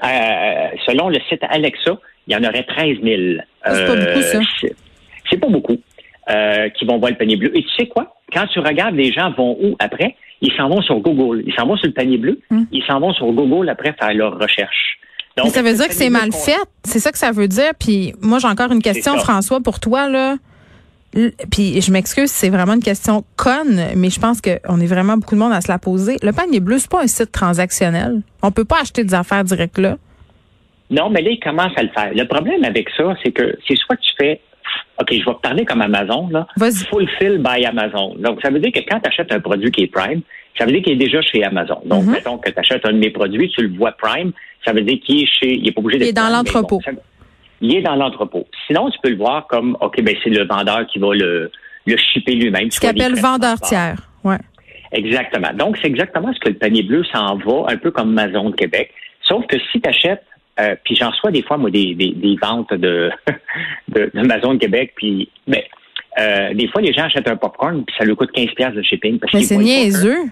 selon 0.87 1.09
le 1.09 1.19
site 1.29 1.43
Alexa, 1.49 1.99
il 2.27 2.35
y 2.35 2.37
en 2.37 2.43
aurait 2.43 2.65
13 2.65 2.99
000. 3.03 3.41
c'est 3.65 3.87
pas 3.87 3.97
beaucoup, 3.97 4.23
ça. 4.23 4.39
Euh, 4.39 4.69
c'est 5.31 5.39
pas 5.39 5.49
beaucoup 5.49 5.77
euh, 6.31 6.69
qui 6.71 6.85
vont 6.85 6.99
voir 6.99 7.11
le 7.11 7.17
panier 7.17 7.37
bleu. 7.37 7.57
Et 7.57 7.63
tu 7.63 7.69
sais 7.79 7.87
quoi? 7.87 8.15
Quand 8.33 8.47
tu 8.47 8.59
regardes 8.59 8.95
les 8.95 9.13
gens 9.13 9.31
vont 9.33 9.57
où 9.61 9.77
après, 9.79 10.17
ils 10.41 10.53
s'en 10.57 10.69
vont 10.69 10.83
sur 10.83 10.99
Google. 11.01 11.45
Ils 11.47 11.55
s'en 11.55 11.67
vont 11.67 11.77
sur 11.77 11.87
le 11.87 11.93
panier 11.93 12.19
bleu. 12.19 12.41
Hmm. 12.51 12.65
Ils 12.73 12.83
s'en 12.85 12.99
vont 12.99 13.13
sur 13.13 13.27
Google 13.33 13.69
après 13.69 13.95
faire 13.99 14.13
leur 14.15 14.39
recherche. 14.39 14.99
Donc, 15.37 15.47
Mais 15.47 15.51
ça 15.53 15.63
veut 15.63 15.75
dire 15.75 15.87
que 15.87 15.95
c'est 15.95 16.11
mal 16.11 16.33
fait. 16.33 16.59
C'est 16.83 16.99
ça 16.99 17.13
que 17.13 17.19
ça 17.19 17.31
veut 17.31 17.49
dire. 17.49 17.73
Puis 17.79 18.13
moi, 18.21 18.39
j'ai 18.41 18.49
encore 18.49 18.73
une 18.73 18.83
question, 18.83 19.17
François, 19.19 19.61
pour 19.61 19.79
toi. 19.79 20.09
là. 20.09 20.37
Puis 21.13 21.81
je 21.81 21.91
m'excuse, 21.91 22.31
c'est 22.31 22.51
vraiment 22.51 22.75
une 22.75 22.83
question 22.83 23.25
conne, 23.37 23.81
mais 23.97 24.11
je 24.11 24.21
pense 24.21 24.41
qu'on 24.41 24.81
est 24.81 24.87
vraiment 24.87 25.17
beaucoup 25.17 25.35
de 25.35 25.41
monde 25.41 25.53
à 25.53 25.61
se 25.61 25.71
la 25.71 25.79
poser. 25.79 26.17
Le 26.23 26.33
panier 26.33 26.61
bleu, 26.61 26.79
c'est 26.79 26.91
pas 26.91 27.03
un 27.03 27.09
site 27.09 27.33
transactionnel. 27.33 28.23
On 28.43 28.53
peut 28.53 28.65
pas 28.65 28.81
acheter 28.81 29.03
des 29.03 29.15
affaires 29.15 29.43
directes 29.45 29.79
là. 29.79 29.97
Non, 30.91 31.09
mais 31.09 31.23
là, 31.23 31.31
il 31.31 31.41
commence 31.41 31.73
à 31.77 31.83
le 31.83 31.89
faire. 31.91 32.13
Le 32.15 32.25
problème 32.27 32.65
avec 32.65 32.89
ça, 32.97 33.15
c'est 33.23 33.31
que 33.33 33.57
c'est 33.67 33.77
soit 33.77 33.97
tu 33.97 34.11
fais 34.19 34.41
OK, 35.01 35.09
je 35.11 35.25
vais 35.25 35.35
te 35.35 35.41
parler 35.41 35.65
comme 35.65 35.81
Amazon, 35.81 36.29
là. 36.29 36.47
Fulfill 36.59 37.39
by 37.39 37.65
Amazon. 37.65 38.15
Donc, 38.19 38.41
ça 38.43 38.51
veut 38.51 38.61
dire 38.61 38.73
que 38.73 38.81
quand 38.81 39.01
tu 39.01 39.09
achètes 39.09 39.33
un 39.33 39.41
produit 39.41 39.71
qui 39.71 39.85
est 39.85 39.87
Prime, 39.87 40.21
ça 40.59 40.65
veut 40.65 40.73
dire 40.73 40.83
qu'il 40.83 40.93
est 40.93 41.05
déjà 41.05 41.23
chez 41.23 41.43
Amazon. 41.43 41.81
Donc, 41.87 42.05
mm-hmm. 42.05 42.11
mettons 42.11 42.39
que 42.39 42.51
tu 42.51 42.59
achètes 42.59 42.85
un 42.85 42.93
de 42.93 42.99
mes 42.99 43.11
produits, 43.11 43.51
tu 43.51 43.63
le 43.63 43.77
vois 43.77 43.93
Prime, 43.93 44.33
ça 44.65 44.73
veut 44.73 44.83
dire 44.83 44.99
qu'il 45.05 45.23
est 45.23 45.27
chez. 45.27 45.55
Il 45.55 45.67
est 45.67 45.73
pas 45.73 45.81
obligé 45.81 45.99
d'être. 45.99 46.09
Il 46.09 46.11
est 46.11 46.13
dans 46.13 46.29
l'entrepôt. 46.29 46.81
Il 47.61 47.77
est 47.77 47.83
dans 47.83 47.97
l'entrepôt. 47.97 48.47
Sinon, 48.67 48.91
tu 48.91 48.99
peux 49.03 49.11
le 49.11 49.17
voir 49.17 49.47
comme 49.47 49.77
OK, 49.81 50.01
ben 50.03 50.15
c'est 50.23 50.31
le 50.31 50.47
vendeur 50.47 50.87
qui 50.87 50.99
va 50.99 51.15
le, 51.15 51.51
le 51.87 51.97
shipper 51.97 52.35
lui-même. 52.35 52.71
Ce 52.71 52.81
qu'on 52.81 52.89
appelle 52.89 53.15
vendeur 53.21 53.61
tiers. 53.61 54.09
Ouais. 54.25 54.39
Exactement. 54.93 55.53
Donc, 55.55 55.79
c'est 55.81 55.87
exactement 55.87 56.33
ce 56.33 56.41
que 56.41 56.49
le 56.49 56.57
panier 56.57 56.83
bleu 56.83 57.05
s'en 57.05 57.37
va, 57.37 57.67
un 57.69 57.77
peu 57.77 57.91
comme 57.91 58.19
Amazon 58.19 58.51
de 58.51 58.57
Québec. 58.57 58.93
Sauf 59.23 59.47
que 59.47 59.57
si 59.71 59.81
tu 59.81 59.89
achètes 59.89 60.25
euh, 60.61 60.75
puis 60.85 60.97
j'en 60.97 61.11
reçois 61.11 61.31
des 61.31 61.43
fois, 61.43 61.57
moi, 61.57 61.71
des, 61.71 61.95
des, 61.95 62.37
ventes 62.41 62.73
de, 62.75 63.11
de, 63.89 64.11
de 64.13 64.59
Québec. 64.59 64.93
Puis, 64.97 65.31
mais, 65.47 65.67
euh, 66.19 66.53
des 66.55 66.69
fois, 66.69 66.83
les 66.83 66.93
gens 66.93 67.05
achètent 67.05 67.29
un 67.29 67.37
popcorn, 67.37 67.85
puis 67.85 67.95
ça 67.99 68.05
leur 68.05 68.17
coûte 68.17 68.33
15 68.33 68.49
pièces 68.55 68.75
de 68.75 68.83
shipping. 68.83 69.19
Parce 69.19 69.33
mais 69.33 69.43
c'est 69.43 69.57
niaiseux. 69.57 70.25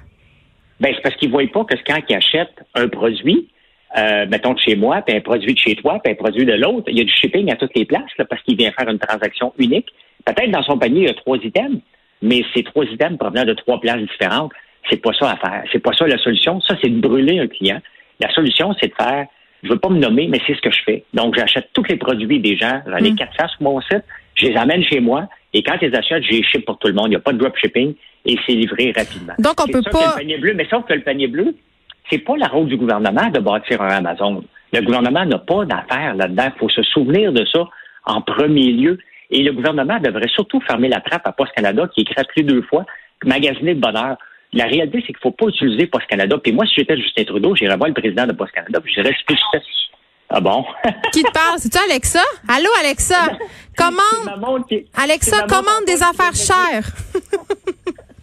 Ben, 0.80 0.92
c'est 0.94 1.02
parce 1.02 1.16
qu'ils 1.16 1.28
ne 1.28 1.32
voient 1.32 1.46
pas 1.52 1.64
que 1.64 1.74
quand 1.86 2.00
ils 2.08 2.16
achètent 2.16 2.62
un 2.74 2.88
produit, 2.88 3.48
euh, 3.96 4.26
mettons 4.28 4.54
de 4.54 4.58
chez 4.58 4.76
moi, 4.76 5.02
puis 5.06 5.16
un 5.16 5.20
produit 5.20 5.54
de 5.54 5.58
chez 5.58 5.74
toi, 5.76 5.98
puis 6.02 6.12
un 6.12 6.16
produit 6.16 6.44
de 6.44 6.52
l'autre, 6.52 6.88
il 6.88 6.98
y 6.98 7.00
a 7.00 7.04
du 7.04 7.12
shipping 7.12 7.50
à 7.50 7.56
toutes 7.56 7.76
les 7.76 7.84
places, 7.84 8.10
là, 8.18 8.24
parce 8.24 8.42
qu'il 8.42 8.56
vient 8.56 8.70
faire 8.72 8.88
une 8.88 8.98
transaction 8.98 9.52
unique. 9.58 9.88
Peut-être 10.24 10.50
dans 10.50 10.62
son 10.62 10.78
panier, 10.78 11.02
il 11.02 11.06
y 11.06 11.10
a 11.10 11.14
trois 11.14 11.38
items, 11.38 11.80
mais 12.20 12.42
ces 12.54 12.62
trois 12.62 12.84
items 12.84 13.18
provenant 13.18 13.44
de 13.44 13.54
trois 13.54 13.80
places 13.80 14.02
différentes. 14.02 14.52
C'est 14.90 15.02
pas 15.02 15.12
ça 15.12 15.30
à 15.30 15.36
faire. 15.36 15.62
C'est 15.72 15.78
pas 15.78 15.92
ça 15.92 16.06
la 16.06 16.18
solution. 16.18 16.60
Ça, 16.60 16.74
c'est 16.82 16.88
de 16.88 17.00
brûler 17.00 17.38
un 17.38 17.46
client. 17.46 17.80
La 18.20 18.30
solution, 18.32 18.74
c'est 18.80 18.88
de 18.88 18.94
faire 18.94 19.26
je 19.62 19.70
veux 19.70 19.78
pas 19.78 19.88
me 19.88 19.98
nommer, 19.98 20.28
mais 20.28 20.40
c'est 20.46 20.54
ce 20.54 20.60
que 20.60 20.70
je 20.70 20.82
fais. 20.84 21.04
Donc, 21.14 21.34
j'achète 21.36 21.70
tous 21.72 21.82
les 21.88 21.96
produits 21.96 22.40
des 22.40 22.56
gens. 22.56 22.80
J'en 22.86 22.98
ai 22.98 23.14
400 23.14 23.16
mm. 23.16 23.48
sur 23.48 23.62
mon 23.62 23.80
site. 23.80 24.04
Je 24.34 24.46
les 24.46 24.56
amène 24.56 24.84
chez 24.84 25.00
moi. 25.00 25.28
Et 25.52 25.62
quand 25.62 25.76
ils 25.82 25.94
achètent, 25.96 26.22
j'ai 26.22 26.42
ship 26.42 26.64
pour 26.64 26.78
tout 26.78 26.88
le 26.88 26.94
monde. 26.94 27.06
Il 27.06 27.10
n'y 27.10 27.16
a 27.16 27.20
pas 27.20 27.32
de 27.32 27.38
dropshipping 27.38 27.94
et 28.24 28.36
c'est 28.46 28.52
livré 28.52 28.92
rapidement. 28.96 29.34
Donc, 29.38 29.54
on 29.60 29.66
peut 29.66 29.82
pas. 29.82 30.14
le 30.14 30.18
panier 30.18 30.38
bleu, 30.38 30.54
mais 30.54 30.66
sauf 30.70 30.84
que 30.84 30.92
le 30.92 31.00
panier 31.00 31.26
bleu, 31.26 31.56
c'est 32.10 32.18
pas 32.18 32.36
la 32.36 32.46
rôle 32.46 32.66
du 32.66 32.76
gouvernement 32.76 33.28
de 33.30 33.40
bâtir 33.40 33.82
un 33.82 33.88
Amazon. 33.88 34.42
Le 34.72 34.80
gouvernement 34.82 35.24
n'a 35.24 35.38
pas 35.38 35.64
d'affaires 35.64 36.14
là-dedans. 36.14 36.50
Il 36.54 36.58
faut 36.58 36.68
se 36.68 36.82
souvenir 36.82 37.32
de 37.32 37.44
ça 37.52 37.64
en 38.04 38.20
premier 38.20 38.72
lieu. 38.72 38.98
Et 39.30 39.42
le 39.42 39.52
gouvernement 39.52 39.98
devrait 39.98 40.28
surtout 40.28 40.60
fermer 40.60 40.88
la 40.88 41.00
trappe 41.00 41.26
à 41.26 41.32
Post 41.32 41.52
Canada, 41.54 41.88
qui 41.94 42.00
est 42.00 42.28
plus 42.28 42.42
deux 42.42 42.62
fois, 42.62 42.84
magasiner 43.24 43.74
de 43.74 43.80
bonheur. 43.80 44.16
La 44.54 44.64
réalité, 44.64 44.98
c'est 45.00 45.12
qu'il 45.12 45.16
ne 45.16 45.20
faut 45.20 45.30
pas 45.32 45.46
utiliser 45.46 45.86
Post 45.86 46.06
Canada. 46.06 46.36
Puis 46.42 46.52
moi, 46.52 46.64
si 46.66 46.74
j'étais 46.76 46.96
Justin 46.96 47.24
Trudeau, 47.24 47.54
j'irais 47.54 47.76
voir 47.76 47.88
le 47.88 47.94
président 47.94 48.26
de 48.26 48.32
Post 48.32 48.52
Canada, 48.52 48.80
puis 48.80 48.92
je 48.94 49.02
dirais, 49.02 49.14
ah 50.30 50.40
bon? 50.40 50.64
qui 51.12 51.22
te 51.22 51.32
parle? 51.32 51.58
C'est-tu 51.58 51.78
Alexa? 51.78 52.22
Allô, 52.48 52.68
Alexa? 52.80 53.38
Commande. 53.76 54.62
Alexa, 54.94 55.46
commande 55.46 55.84
des 55.86 56.02
affaires 56.02 56.34
chères. 56.34 56.86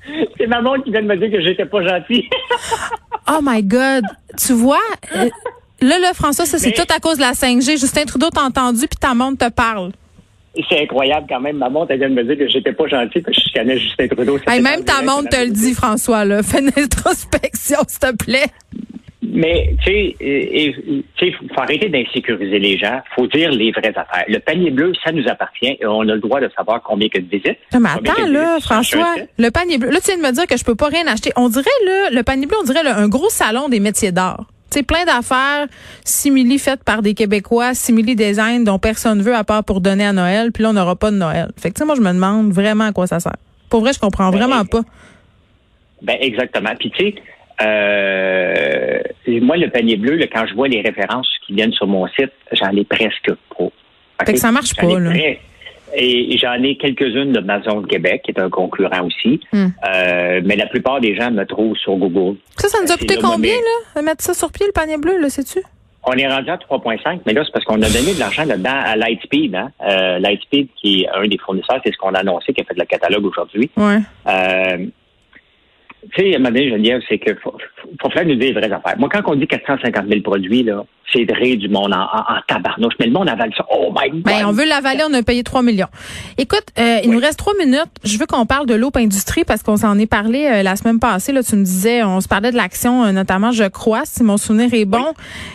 C'est 0.37 0.47
ma 0.47 0.61
montre 0.61 0.83
qui 0.83 0.91
vient 0.91 1.01
de 1.01 1.07
me 1.07 1.17
dire 1.17 1.31
que 1.31 1.41
j'étais 1.41 1.65
pas 1.65 1.81
gentil. 1.81 2.29
oh 3.29 3.39
my 3.41 3.63
God. 3.63 4.03
Tu 4.37 4.53
vois? 4.53 4.77
Euh, 5.15 5.29
là, 5.81 5.99
là, 5.99 6.13
François, 6.13 6.45
ça, 6.45 6.57
c'est 6.57 6.71
tout 6.71 6.93
à 6.93 6.99
cause 6.99 7.17
de 7.17 7.21
la 7.21 7.33
5G. 7.33 7.79
Justin 7.79 8.05
Trudeau 8.05 8.29
t'a 8.29 8.43
entendu, 8.43 8.87
puis 8.87 8.97
ta 8.99 9.13
montre 9.13 9.45
te 9.45 9.51
parle 9.51 9.91
c'est 10.69 10.81
incroyable 10.83 11.25
quand 11.29 11.39
même. 11.39 11.57
Ma 11.57 11.69
montre, 11.69 11.91
elle 11.91 11.99
vient 11.99 12.09
de 12.09 12.13
me 12.13 12.23
dire 12.23 12.37
que 12.37 12.47
j'étais 12.47 12.73
pas 12.73 12.87
gentil, 12.87 13.21
que 13.21 13.31
je 13.31 13.53
connais 13.53 13.77
Justin 13.77 14.07
Trudeau. 14.07 14.39
même 14.61 14.83
ta 14.83 15.01
montre 15.01 15.29
te 15.29 15.43
le 15.43 15.51
dit, 15.51 15.73
François, 15.73 16.25
là. 16.25 16.43
Fais 16.43 16.59
une 16.59 16.71
introspection, 16.77 17.79
s'il 17.87 17.99
te 17.99 18.15
plaît. 18.15 18.47
Mais, 19.31 19.75
tu 19.83 19.91
sais, 19.91 20.15
il 20.19 21.33
faut 21.33 21.61
arrêter 21.61 21.89
d'insécuriser 21.89 22.59
les 22.59 22.77
gens. 22.77 23.01
faut 23.15 23.27
dire 23.27 23.51
les 23.51 23.71
vraies 23.71 23.93
affaires. 23.95 24.25
Le 24.27 24.39
panier 24.39 24.71
bleu, 24.71 24.93
ça 25.03 25.11
nous 25.11 25.27
appartient 25.27 25.77
et 25.79 25.85
on 25.85 26.01
a 26.01 26.15
le 26.15 26.19
droit 26.19 26.39
de 26.39 26.49
savoir 26.55 26.81
combien 26.81 27.09
que 27.09 27.19
de 27.19 27.29
visites. 27.29 27.59
mais 27.73 27.89
attends, 27.89 28.27
là, 28.27 28.59
François, 28.59 29.15
le 29.37 29.49
panier 29.49 29.77
bleu, 29.77 29.89
là, 29.89 29.99
tu 29.99 30.07
viens 30.07 30.17
de 30.17 30.23
me 30.23 30.31
dire 30.31 30.47
que 30.47 30.57
je 30.57 30.63
peux 30.63 30.75
pas 30.75 30.87
rien 30.87 31.07
acheter. 31.07 31.31
On 31.35 31.49
dirait, 31.49 31.65
là, 31.85 32.09
le 32.11 32.23
panier 32.23 32.45
bleu, 32.45 32.57
on 32.61 32.65
dirait 32.65 32.85
un 32.85 33.07
gros 33.07 33.29
salon 33.29 33.69
des 33.69 33.79
métiers 33.79 34.11
d'art 34.11 34.45
c'est 34.75 34.83
plein 34.83 35.05
d'affaires 35.05 35.67
simili 36.03 36.59
faites 36.59 36.83
par 36.83 37.01
des 37.01 37.13
Québécois, 37.13 37.73
simili 37.73 38.13
design 38.13 38.65
dont 38.65 38.77
personne 38.77 39.21
veut 39.21 39.33
à 39.33 39.45
part 39.45 39.63
pour 39.63 39.79
donner 39.79 40.05
à 40.05 40.11
Noël, 40.11 40.51
puis 40.51 40.63
là 40.63 40.71
on 40.71 40.73
n'aura 40.73 40.97
pas 40.97 41.11
de 41.11 41.15
Noël. 41.15 41.51
Fait 41.55 41.71
que 41.71 41.81
moi 41.85 41.95
je 41.95 42.01
me 42.01 42.11
demande 42.11 42.51
vraiment 42.51 42.83
à 42.83 42.91
quoi 42.91 43.07
ça 43.07 43.21
sert. 43.21 43.37
Pour 43.69 43.79
vrai, 43.79 43.93
je 43.93 43.99
comprends 43.99 44.31
ben, 44.31 44.37
vraiment 44.37 44.65
pas. 44.65 44.81
Ben 46.01 46.17
exactement. 46.19 46.71
Puis 46.77 46.91
tu 46.91 47.05
sais, 47.05 47.15
euh, 47.61 48.99
moi 49.41 49.57
le 49.57 49.69
panier 49.69 49.97
bleu, 49.97 50.19
quand 50.31 50.45
je 50.47 50.53
vois 50.53 50.67
les 50.67 50.81
références 50.81 51.29
qui 51.45 51.53
viennent 51.53 51.73
sur 51.73 51.87
mon 51.87 52.07
site, 52.07 52.31
j'en 52.51 52.71
ai 52.71 52.83
presque 52.83 53.31
pas. 53.57 54.25
Fait 54.25 54.33
que 54.33 54.39
ça 54.39 54.51
marche 54.51 54.75
pas 54.75 54.99
là. 54.99 55.11
Et 55.97 56.37
j'en 56.37 56.61
ai 56.61 56.75
quelques-unes 56.75 57.31
de 57.31 57.39
Maison 57.39 57.81
de 57.81 57.87
Québec, 57.87 58.23
qui 58.25 58.31
est 58.31 58.39
un 58.39 58.49
concurrent 58.49 59.05
aussi. 59.05 59.39
Hmm. 59.53 59.67
Euh, 59.87 60.41
mais 60.43 60.55
la 60.55 60.65
plupart 60.65 60.99
des 60.99 61.15
gens 61.15 61.31
me 61.31 61.45
trouvent 61.45 61.77
sur 61.77 61.95
Google. 61.95 62.37
Ça, 62.57 62.67
ça 62.67 62.79
nous 62.83 62.91
a 62.91 62.97
coûté 62.97 63.15
combien, 63.21 63.53
là, 63.53 64.01
de 64.01 64.05
mettre 64.05 64.23
ça 64.23 64.33
sur 64.33 64.51
pied, 64.51 64.65
le 64.65 64.73
panier 64.73 64.97
bleu, 64.97 65.21
là, 65.21 65.29
sais-tu? 65.29 65.59
On 66.07 66.13
est 66.13 66.27
rendu 66.27 66.49
à 66.49 66.57
3,5, 66.57 67.21
mais 67.25 67.33
là, 67.33 67.43
c'est 67.43 67.51
parce 67.51 67.65
qu'on 67.65 67.81
a 67.81 67.89
donné 67.89 68.13
de 68.13 68.19
l'argent 68.19 68.45
là-dedans 68.45 68.75
à 68.83 68.95
Lightspeed. 68.95 69.55
Hein? 69.55 69.71
Euh, 69.81 70.19
Lightspeed, 70.19 70.67
qui 70.79 71.01
est 71.01 71.09
un 71.09 71.27
des 71.27 71.37
fournisseurs, 71.37 71.79
c'est 71.83 71.91
ce 71.91 71.97
qu'on 71.97 72.13
a 72.13 72.19
annoncé, 72.19 72.53
qui 72.53 72.61
a 72.61 72.63
fait 72.63 72.77
le 72.77 72.85
catalogue 72.85 73.25
aujourd'hui. 73.25 73.71
Ouais. 73.75 73.99
Euh, 74.27 74.85
tu 76.13 76.21
sais, 76.21 76.33
à 76.33 76.35
un 76.35 76.39
moment 76.39 76.49
donné, 76.49 76.69
Geneviève, 76.69 77.01
c'est 77.07 77.19
qu'il 77.19 77.37
faut, 77.43 77.55
faut, 78.01 78.09
faire 78.09 78.25
nous 78.25 78.35
dire 78.35 78.53
les 78.53 78.53
vraies 78.53 78.71
affaires. 78.71 78.95
Moi, 78.97 79.09
quand 79.11 79.21
on 79.27 79.35
dit 79.35 79.47
450 79.47 80.07
000 80.07 80.21
produits, 80.21 80.63
là, 80.63 80.85
c'est 81.13 81.23
vrai 81.25 81.55
du 81.55 81.69
monde 81.69 81.93
en, 81.93 82.03
en, 82.03 82.41
tabarnouche. 82.47 82.93
Mais 82.99 83.05
le 83.07 83.13
monde 83.13 83.29
avale 83.29 83.51
ça. 83.55 83.65
Oh 83.69 83.93
my 83.95 84.09
God! 84.09 84.23
Ben, 84.23 84.45
on 84.45 84.51
veut 84.51 84.65
l'avaler, 84.65 85.03
on 85.09 85.13
a 85.13 85.23
payé 85.23 85.43
3 85.43 85.61
millions. 85.61 85.87
Écoute, 86.37 86.65
euh, 86.79 86.99
il 87.03 87.11
nous 87.11 87.19
reste 87.19 87.39
3 87.39 87.53
minutes. 87.57 87.91
Je 88.03 88.17
veux 88.17 88.25
qu'on 88.25 88.45
parle 88.45 88.65
de 88.65 88.73
l'eau 88.73 88.91
industrie 88.95 89.43
parce 89.43 89.63
qu'on 89.63 89.77
s'en 89.77 89.97
est 89.99 90.07
parlé 90.07 90.45
euh, 90.45 90.63
la 90.63 90.75
semaine 90.75 90.99
passée. 90.99 91.31
Là, 91.31 91.43
tu 91.43 91.55
me 91.55 91.63
disais, 91.63 92.03
on 92.03 92.21
se 92.21 92.27
parlait 92.27 92.51
de 92.51 92.55
l'action, 92.55 93.05
euh, 93.05 93.11
notamment, 93.11 93.51
je 93.51 93.65
crois, 93.65 94.03
si 94.05 94.23
mon 94.23 94.37
souvenir 94.37 94.73
est 94.73 94.85
bon. 94.85 95.13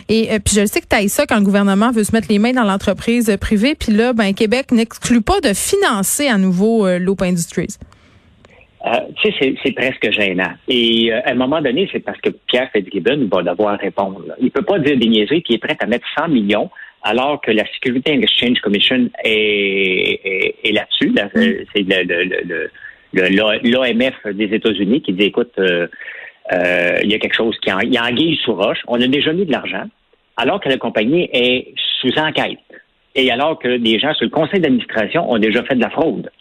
Et 0.09 0.39
puis 0.39 0.55
je 0.55 0.65
sais 0.65 0.81
que 0.81 0.85
tu 0.87 1.09
ça 1.09 1.25
quand 1.25 1.37
le 1.37 1.43
gouvernement 1.43 1.91
veut 1.91 2.03
se 2.03 2.11
mettre 2.13 2.27
les 2.29 2.39
mains 2.39 2.53
dans 2.53 2.63
l'entreprise 2.63 3.35
privée. 3.39 3.75
Puis 3.75 3.91
là, 3.91 4.13
ben, 4.13 4.33
Québec 4.33 4.71
n'exclut 4.71 5.21
pas 5.21 5.39
de 5.41 5.53
financer 5.53 6.27
à 6.27 6.37
nouveau 6.37 6.87
l'eau 6.97 7.15
Industries. 7.21 7.77
Euh, 8.83 8.99
tu 9.21 9.31
sais, 9.33 9.55
c'est 9.63 9.73
presque 9.73 10.11
gênant. 10.11 10.53
Et 10.67 11.13
euh, 11.13 11.21
à 11.23 11.31
un 11.31 11.35
moment 11.35 11.61
donné, 11.61 11.87
c'est 11.91 11.99
parce 11.99 12.19
que 12.19 12.29
Pierre 12.47 12.69
Fitzgibbon 12.71 13.29
va 13.31 13.43
devoir 13.43 13.77
répondre. 13.79 14.23
Il 14.39 14.49
peut 14.49 14.63
pas 14.63 14.79
dire 14.79 14.97
des 14.97 15.07
niaiseries 15.07 15.43
est 15.47 15.57
prêt 15.59 15.77
à 15.79 15.85
mettre 15.85 16.07
100 16.17 16.29
millions 16.29 16.69
alors 17.03 17.41
que 17.41 17.51
la 17.51 17.63
Security 17.73 18.11
and 18.11 18.21
Exchange 18.21 18.59
Commission 18.61 19.09
est, 19.23 20.59
est, 20.63 20.71
là-dessus. 20.71 21.09
Mm. 21.09 21.65
C'est 21.75 21.83
l'OMF 23.63 24.15
des 24.33 24.55
États-Unis 24.55 25.01
qui 25.01 25.13
dit, 25.13 25.25
écoute, 25.25 25.53
euh, 25.59 25.87
il 27.03 27.11
y 27.11 27.13
a 27.13 27.19
quelque 27.19 27.35
chose 27.35 27.55
qui 27.61 27.71
en, 27.71 27.79
il 27.79 27.93
y 27.93 27.97
a 27.97 28.03
anguille 28.03 28.39
sous 28.43 28.55
roche. 28.55 28.79
On 28.87 28.99
a 28.99 29.07
déjà 29.07 29.31
mis 29.33 29.45
de 29.45 29.51
l'argent 29.51 29.83
alors 30.37 30.59
que 30.59 30.69
la 30.69 30.77
compagnie 30.77 31.29
est 31.33 31.73
sous 32.01 32.17
enquête. 32.17 32.57
Et 33.13 33.31
alors 33.31 33.59
que 33.59 33.77
des 33.77 33.99
gens 33.99 34.13
sur 34.13 34.25
le 34.25 34.31
conseil 34.31 34.59
d'administration 34.59 35.29
ont 35.29 35.37
déjà 35.37 35.63
fait 35.63 35.75
de 35.75 35.81
la 35.81 35.89
fraude. 35.89 36.31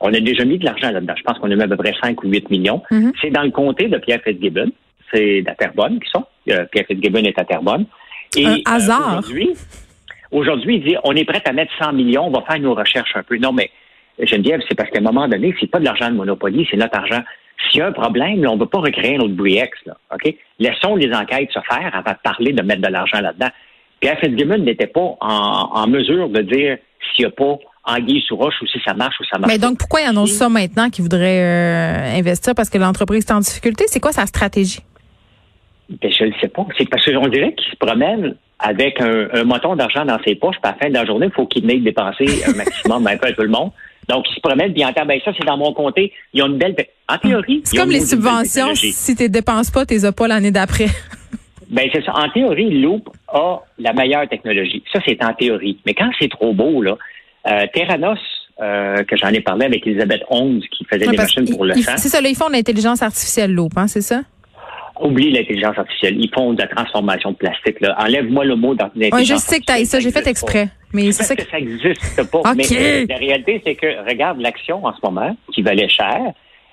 On 0.00 0.12
a 0.14 0.20
déjà 0.20 0.44
mis 0.44 0.58
de 0.58 0.64
l'argent 0.64 0.90
là-dedans. 0.90 1.14
Je 1.16 1.22
pense 1.22 1.38
qu'on 1.38 1.50
a 1.50 1.56
mis 1.56 1.62
à 1.62 1.68
peu 1.68 1.76
près 1.76 1.94
5 2.02 2.22
ou 2.24 2.28
8 2.28 2.50
millions. 2.50 2.82
Mm-hmm. 2.90 3.12
C'est 3.20 3.30
dans 3.30 3.42
le 3.42 3.50
comté 3.50 3.88
de 3.88 3.98
Pierre 3.98 4.20
Fitzgibbon. 4.24 4.70
C'est 5.12 5.44
à 5.46 5.54
Terrebonne 5.54 6.00
qui 6.00 6.10
sont. 6.10 6.24
Euh, 6.50 6.64
Pierre 6.72 6.86
Fitzgibbon 6.86 7.24
est 7.24 7.38
à 7.38 7.44
Terrebonne. 7.44 7.84
Et, 8.36 8.46
un 8.46 8.54
euh, 8.54 8.62
hasard. 8.64 9.22
aujourd'hui, 10.30 10.76
il 10.76 10.84
dit 10.84 10.96
on 11.04 11.14
est 11.14 11.24
prêt 11.24 11.42
à 11.44 11.52
mettre 11.52 11.72
100 11.78 11.92
millions, 11.92 12.26
on 12.26 12.30
va 12.30 12.42
faire 12.42 12.60
nos 12.60 12.74
recherches 12.74 13.14
un 13.14 13.22
peu. 13.22 13.36
Non, 13.36 13.52
mais 13.52 13.70
Geneviève, 14.20 14.60
c'est 14.68 14.74
parce 14.74 14.90
qu'à 14.90 14.98
un 14.98 15.02
moment 15.02 15.28
donné, 15.28 15.54
c'est 15.60 15.70
pas 15.70 15.80
de 15.80 15.84
l'argent 15.84 16.10
de 16.10 16.16
Monopoly, 16.16 16.66
c'est 16.70 16.76
notre 16.76 16.96
argent. 16.96 17.22
S'il 17.68 17.80
y 17.80 17.82
a 17.82 17.88
un 17.88 17.92
problème, 17.92 18.46
on 18.48 18.54
ne 18.54 18.60
peut 18.60 18.66
pas 18.66 18.78
recréer 18.78 19.16
un 19.16 19.20
autre 19.20 19.34
Briex. 19.34 19.70
Là, 19.84 19.96
OK? 20.14 20.34
Laissons 20.58 20.96
les 20.96 21.12
enquêtes 21.12 21.50
se 21.52 21.60
faire 21.68 21.90
avant 21.92 22.12
de 22.12 22.18
parler 22.22 22.52
de 22.52 22.62
mettre 22.62 22.80
de 22.80 22.88
l'argent 22.88 23.20
là-dedans. 23.20 23.50
Pierre 24.00 24.18
Fitzgibbon 24.18 24.58
n'était 24.58 24.86
pas 24.86 25.16
en, 25.20 25.70
en 25.74 25.86
mesure 25.88 26.30
de 26.30 26.40
dire 26.40 26.78
s'il 27.14 27.26
n'y 27.26 27.32
a 27.32 27.34
pas 27.34 27.58
anguille 27.84 28.22
sous 28.26 28.36
roche 28.36 28.54
ou 28.62 28.66
si 28.66 28.78
ça 28.84 28.94
marche 28.94 29.18
ou 29.20 29.24
ça 29.24 29.38
marche. 29.38 29.52
Mais 29.52 29.58
donc, 29.58 29.78
pourquoi 29.78 30.00
il 30.02 30.06
annonce 30.06 30.32
ça 30.32 30.48
maintenant 30.48 30.90
qu'il 30.90 31.02
voudrait 31.02 31.42
euh, 31.42 32.18
investir? 32.18 32.54
Parce 32.54 32.70
que 32.70 32.78
l'entreprise 32.78 33.24
est 33.24 33.32
en 33.32 33.40
difficulté? 33.40 33.84
C'est 33.88 34.00
quoi 34.00 34.12
sa 34.12 34.26
stratégie? 34.26 34.80
Ben, 35.88 36.12
je 36.12 36.24
ne 36.24 36.32
sais 36.40 36.48
pas. 36.48 36.66
C'est 36.78 36.88
parce 36.88 37.04
qu'on 37.04 37.28
dirait 37.28 37.54
qu'il 37.54 37.70
se 37.70 37.76
promène 37.76 38.36
avec 38.58 39.00
un, 39.00 39.28
un 39.32 39.44
montant 39.44 39.74
d'argent 39.74 40.04
dans 40.04 40.18
ses 40.24 40.34
poches, 40.34 40.56
puis 40.62 40.70
à 40.70 40.72
la 40.72 40.78
fin 40.78 40.88
de 40.88 40.94
la 40.94 41.06
journée, 41.06 41.26
il 41.26 41.32
faut 41.32 41.46
qu'il 41.46 41.68
ait 41.70 41.80
dépensé 41.80 42.26
un 42.46 42.52
maximum 42.56 43.06
un 43.06 43.16
peu 43.16 43.28
à 43.28 43.32
tout 43.32 43.42
le 43.42 43.48
monde. 43.48 43.70
Donc, 44.08 44.26
il 44.28 44.34
se 44.34 44.40
promène, 44.40 44.72
puis 44.72 44.82
il 44.82 44.84
entend, 44.84 45.06
ben 45.06 45.20
ça, 45.24 45.32
c'est 45.38 45.46
dans 45.46 45.56
mon 45.56 45.72
comté. 45.72 46.12
Ils 46.34 46.42
ont 46.42 46.46
une 46.46 46.58
belle... 46.58 46.74
En 47.08 47.18
théorie... 47.18 47.62
C'est 47.64 47.76
comme 47.76 47.90
les 47.90 48.00
subventions. 48.00 48.74
Si 48.74 49.14
tu 49.16 49.22
ne 49.22 49.28
dépenses 49.28 49.70
pas, 49.70 49.86
tu 49.86 49.94
les 49.94 50.04
as 50.04 50.12
pas 50.12 50.28
l'année 50.28 50.50
d'après. 50.50 50.86
Ben 51.70 51.88
c'est 51.92 52.04
ça. 52.04 52.12
En 52.16 52.28
théorie, 52.30 52.80
Loop 52.80 53.08
a 53.28 53.60
la 53.78 53.92
meilleure 53.92 54.28
technologie. 54.28 54.82
Ça, 54.92 54.98
c'est 55.06 55.22
en 55.22 55.32
théorie. 55.34 55.78
Mais 55.86 55.94
quand 55.94 56.10
c'est 56.18 56.28
trop 56.28 56.52
beau, 56.52 56.82
là, 56.82 56.98
euh, 57.46 57.66
Terranos, 57.72 58.18
euh, 58.60 59.02
que 59.04 59.16
j'en 59.16 59.28
ai 59.28 59.40
parlé 59.40 59.66
avec 59.66 59.86
Elisabeth 59.86 60.22
Holmes, 60.28 60.60
qui 60.70 60.84
faisait 60.84 61.06
des 61.06 61.16
machines 61.16 61.48
pour 61.48 61.64
le 61.64 61.74
sang. 61.74 61.92
C'est 61.96 62.08
ça, 62.08 62.20
là, 62.20 62.28
ils 62.28 62.36
font 62.36 62.48
de 62.48 62.52
l'intelligence 62.52 63.02
artificielle, 63.02 63.52
Loop, 63.52 63.72
hein, 63.76 63.86
c'est 63.86 64.02
ça? 64.02 64.20
Oublie 65.00 65.30
l'intelligence 65.30 65.78
artificielle. 65.78 66.16
Ils 66.18 66.30
font 66.34 66.52
de 66.52 66.60
la 66.60 66.68
transformation 66.68 67.30
de 67.30 67.36
plastique. 67.36 67.76
Enlève-moi 67.96 68.44
le 68.44 68.56
mot 68.56 68.74
d'intelligence 68.74 69.18
Oui, 69.18 69.24
je 69.24 69.36
sais 69.36 69.60
que 69.60 69.64
tu 69.64 69.72
as 69.72 69.82
ça. 69.86 69.98
J'ai 69.98 70.10
fait 70.10 70.26
exprès. 70.26 70.68
Mais 70.92 71.10
c'est 71.12 71.22
ça 71.22 71.34
que... 71.34 71.42
ça 71.42 71.58
n'existe 71.58 72.30
pas. 72.30 72.42
Mais 72.54 73.06
la 73.08 73.16
réalité, 73.16 73.62
c'est 73.64 73.76
que, 73.76 74.06
regarde, 74.06 74.40
l'action 74.40 74.84
en 74.84 74.92
ce 74.94 74.98
moment, 75.02 75.34
qui 75.54 75.62
valait 75.62 75.88
cher, 75.88 76.20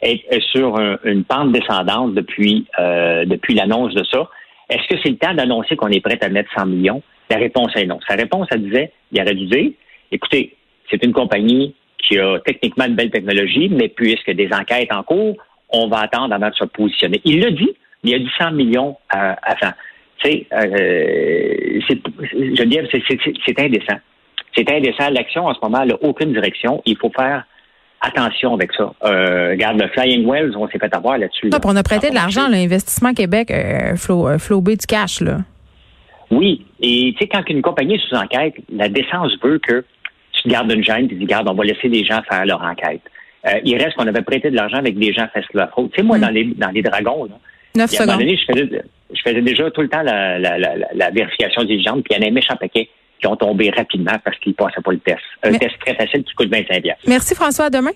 est 0.01 0.41
sur 0.51 0.77
une 1.05 1.24
pente 1.24 1.53
descendante 1.53 2.13
depuis, 2.13 2.67
euh, 2.79 3.25
depuis 3.25 3.55
l'annonce 3.55 3.93
de 3.93 4.03
ça. 4.03 4.29
Est-ce 4.69 4.88
que 4.89 5.00
c'est 5.01 5.09
le 5.09 5.17
temps 5.17 5.33
d'annoncer 5.33 5.75
qu'on 5.75 5.88
est 5.88 6.01
prêt 6.01 6.19
à 6.21 6.29
mettre 6.29 6.50
100 6.57 6.65
millions? 6.65 7.01
La 7.29 7.38
réponse 7.38 7.71
est 7.75 7.86
non. 7.86 8.00
Sa 8.07 8.15
réponse, 8.15 8.47
elle 8.51 8.63
disait, 8.63 8.91
il 9.12 9.21
aurait 9.21 9.36
dû 9.36 9.45
dire, 9.45 9.71
écoutez, 10.12 10.56
c'est 10.89 11.03
une 11.03 11.13
compagnie 11.13 11.75
qui 11.98 12.20
a 12.20 12.39
techniquement 12.39 12.86
une 12.86 12.96
belle 12.96 13.12
technologie, 13.12 13.70
mais 13.70 13.89
puisque 13.89 14.32
des 14.32 14.50
enquêtes 14.53 14.91
en 14.91 15.03
cours, 15.03 15.38
on 15.70 15.88
va 15.88 16.01
attendre 16.01 16.34
avant 16.34 16.50
de 16.50 16.56
se 16.56 16.65
positionner. 16.65 17.22
Il 17.25 17.41
l'a 17.41 17.51
dit, 17.51 17.72
il 18.03 18.12
y 18.12 18.15
a 18.15 18.20
dit 18.20 18.29
100 18.38 18.51
millions 18.51 18.96
euh, 19.15 19.34
avant. 19.44 19.74
Tu 20.20 20.29
sais, 20.29 20.48
euh, 20.53 21.79
je 21.89 22.60
veux 22.62 22.65
dire, 22.65 22.88
c'est 22.91 23.60
indécent. 23.60 24.00
C'est 24.56 24.72
indécent. 24.72 25.10
L'action, 25.12 25.46
en 25.46 25.53
ce 25.53 25.60
moment, 25.62 25.86
n'a 25.86 25.96
aucune 26.01 26.34
direction. 26.34 26.82
Il 26.86 26.98
faut 26.98 27.12
faire 27.15 27.44
attention 28.01 28.53
avec 28.53 28.72
ça. 28.74 28.94
Euh, 29.03 29.51
regarde, 29.51 29.79
le 29.79 29.88
Flying 29.89 30.25
Wells, 30.27 30.56
on 30.56 30.67
s'est 30.67 30.79
fait 30.79 30.94
avoir 30.94 31.17
là-dessus. 31.17 31.50
on 31.63 31.75
a 31.75 31.84
prêté 31.84 32.10
de 32.10 32.15
l'argent, 32.15 32.48
l'Investissement 32.48 33.13
Québec, 33.13 33.51
euh, 33.51 33.96
flow, 33.96 34.62
du 34.62 34.77
cash, 34.88 35.22
là. 35.22 35.39
Oui. 36.29 36.65
Et 36.82 37.13
tu 37.13 37.20
sais, 37.20 37.27
quand 37.27 37.48
une 37.50 37.62
compagnie 37.62 37.96
est 37.96 38.08
sous 38.08 38.15
enquête, 38.15 38.56
la 38.72 38.89
décence 38.89 39.32
veut 39.41 39.60
que 39.60 39.84
tu 40.41 40.50
gardes 40.50 40.72
une 40.72 40.84
gêne, 40.84 41.08
tu 41.08 41.15
dis, 41.15 41.25
garde, 41.25 41.48
on 41.50 41.53
va 41.53 41.63
laisser 41.63 41.89
des 41.89 42.03
gens 42.03 42.22
faire 42.29 42.46
leur 42.46 42.62
enquête. 42.62 43.01
Euh, 43.46 43.60
il 43.63 43.82
reste 43.82 43.96
qu'on 43.96 44.08
avait 44.08 44.22
prêté 44.22 44.50
de 44.50 44.56
l'argent 44.56 44.77
avec 44.77 44.98
des 44.98 45.13
gens 45.13 45.27
fassent 45.34 45.46
la 45.53 45.67
fraude. 45.67 45.91
Tu 45.91 46.01
sais, 46.01 46.03
moi, 46.03 46.17
mm. 46.17 46.22
dans 46.22 46.29
les 46.29 46.46
dans 46.46 46.70
les 46.70 46.82
dragons, 46.82 47.25
là, 47.25 47.36
9 47.75 47.89
secondes. 47.89 48.20
Donné, 48.20 48.38
je, 48.38 48.51
faisais, 48.51 48.84
je 49.13 49.22
faisais 49.22 49.41
déjà 49.41 49.70
tout 49.72 49.82
le 49.82 49.89
temps 49.89 50.01
la, 50.01 50.39
la, 50.39 50.58
la, 50.58 50.75
la 50.94 51.10
vérification 51.12 51.63
diligente, 51.63 52.03
puis 52.03 52.15
il 52.15 52.17
y 52.17 52.24
en 52.24 52.27
a 52.27 52.29
un 52.29 52.34
méchant 52.34 52.56
paquet 52.56 52.89
qui 53.20 53.27
ont 53.27 53.36
tombé 53.36 53.70
rapidement 53.70 54.15
parce 54.24 54.38
qu'ils 54.39 54.53
passaient 54.53 54.82
pas 54.84 54.91
le 54.91 55.00
test. 55.00 55.22
Un 55.44 55.53
test 55.53 55.75
très 55.79 55.96
facile 55.96 56.24
qui 56.24 56.34
coûte 56.34 56.50
25 56.50 56.84
Merci 57.08 57.36
François, 57.36 57.65
à 57.65 57.70
demain. 57.70 57.91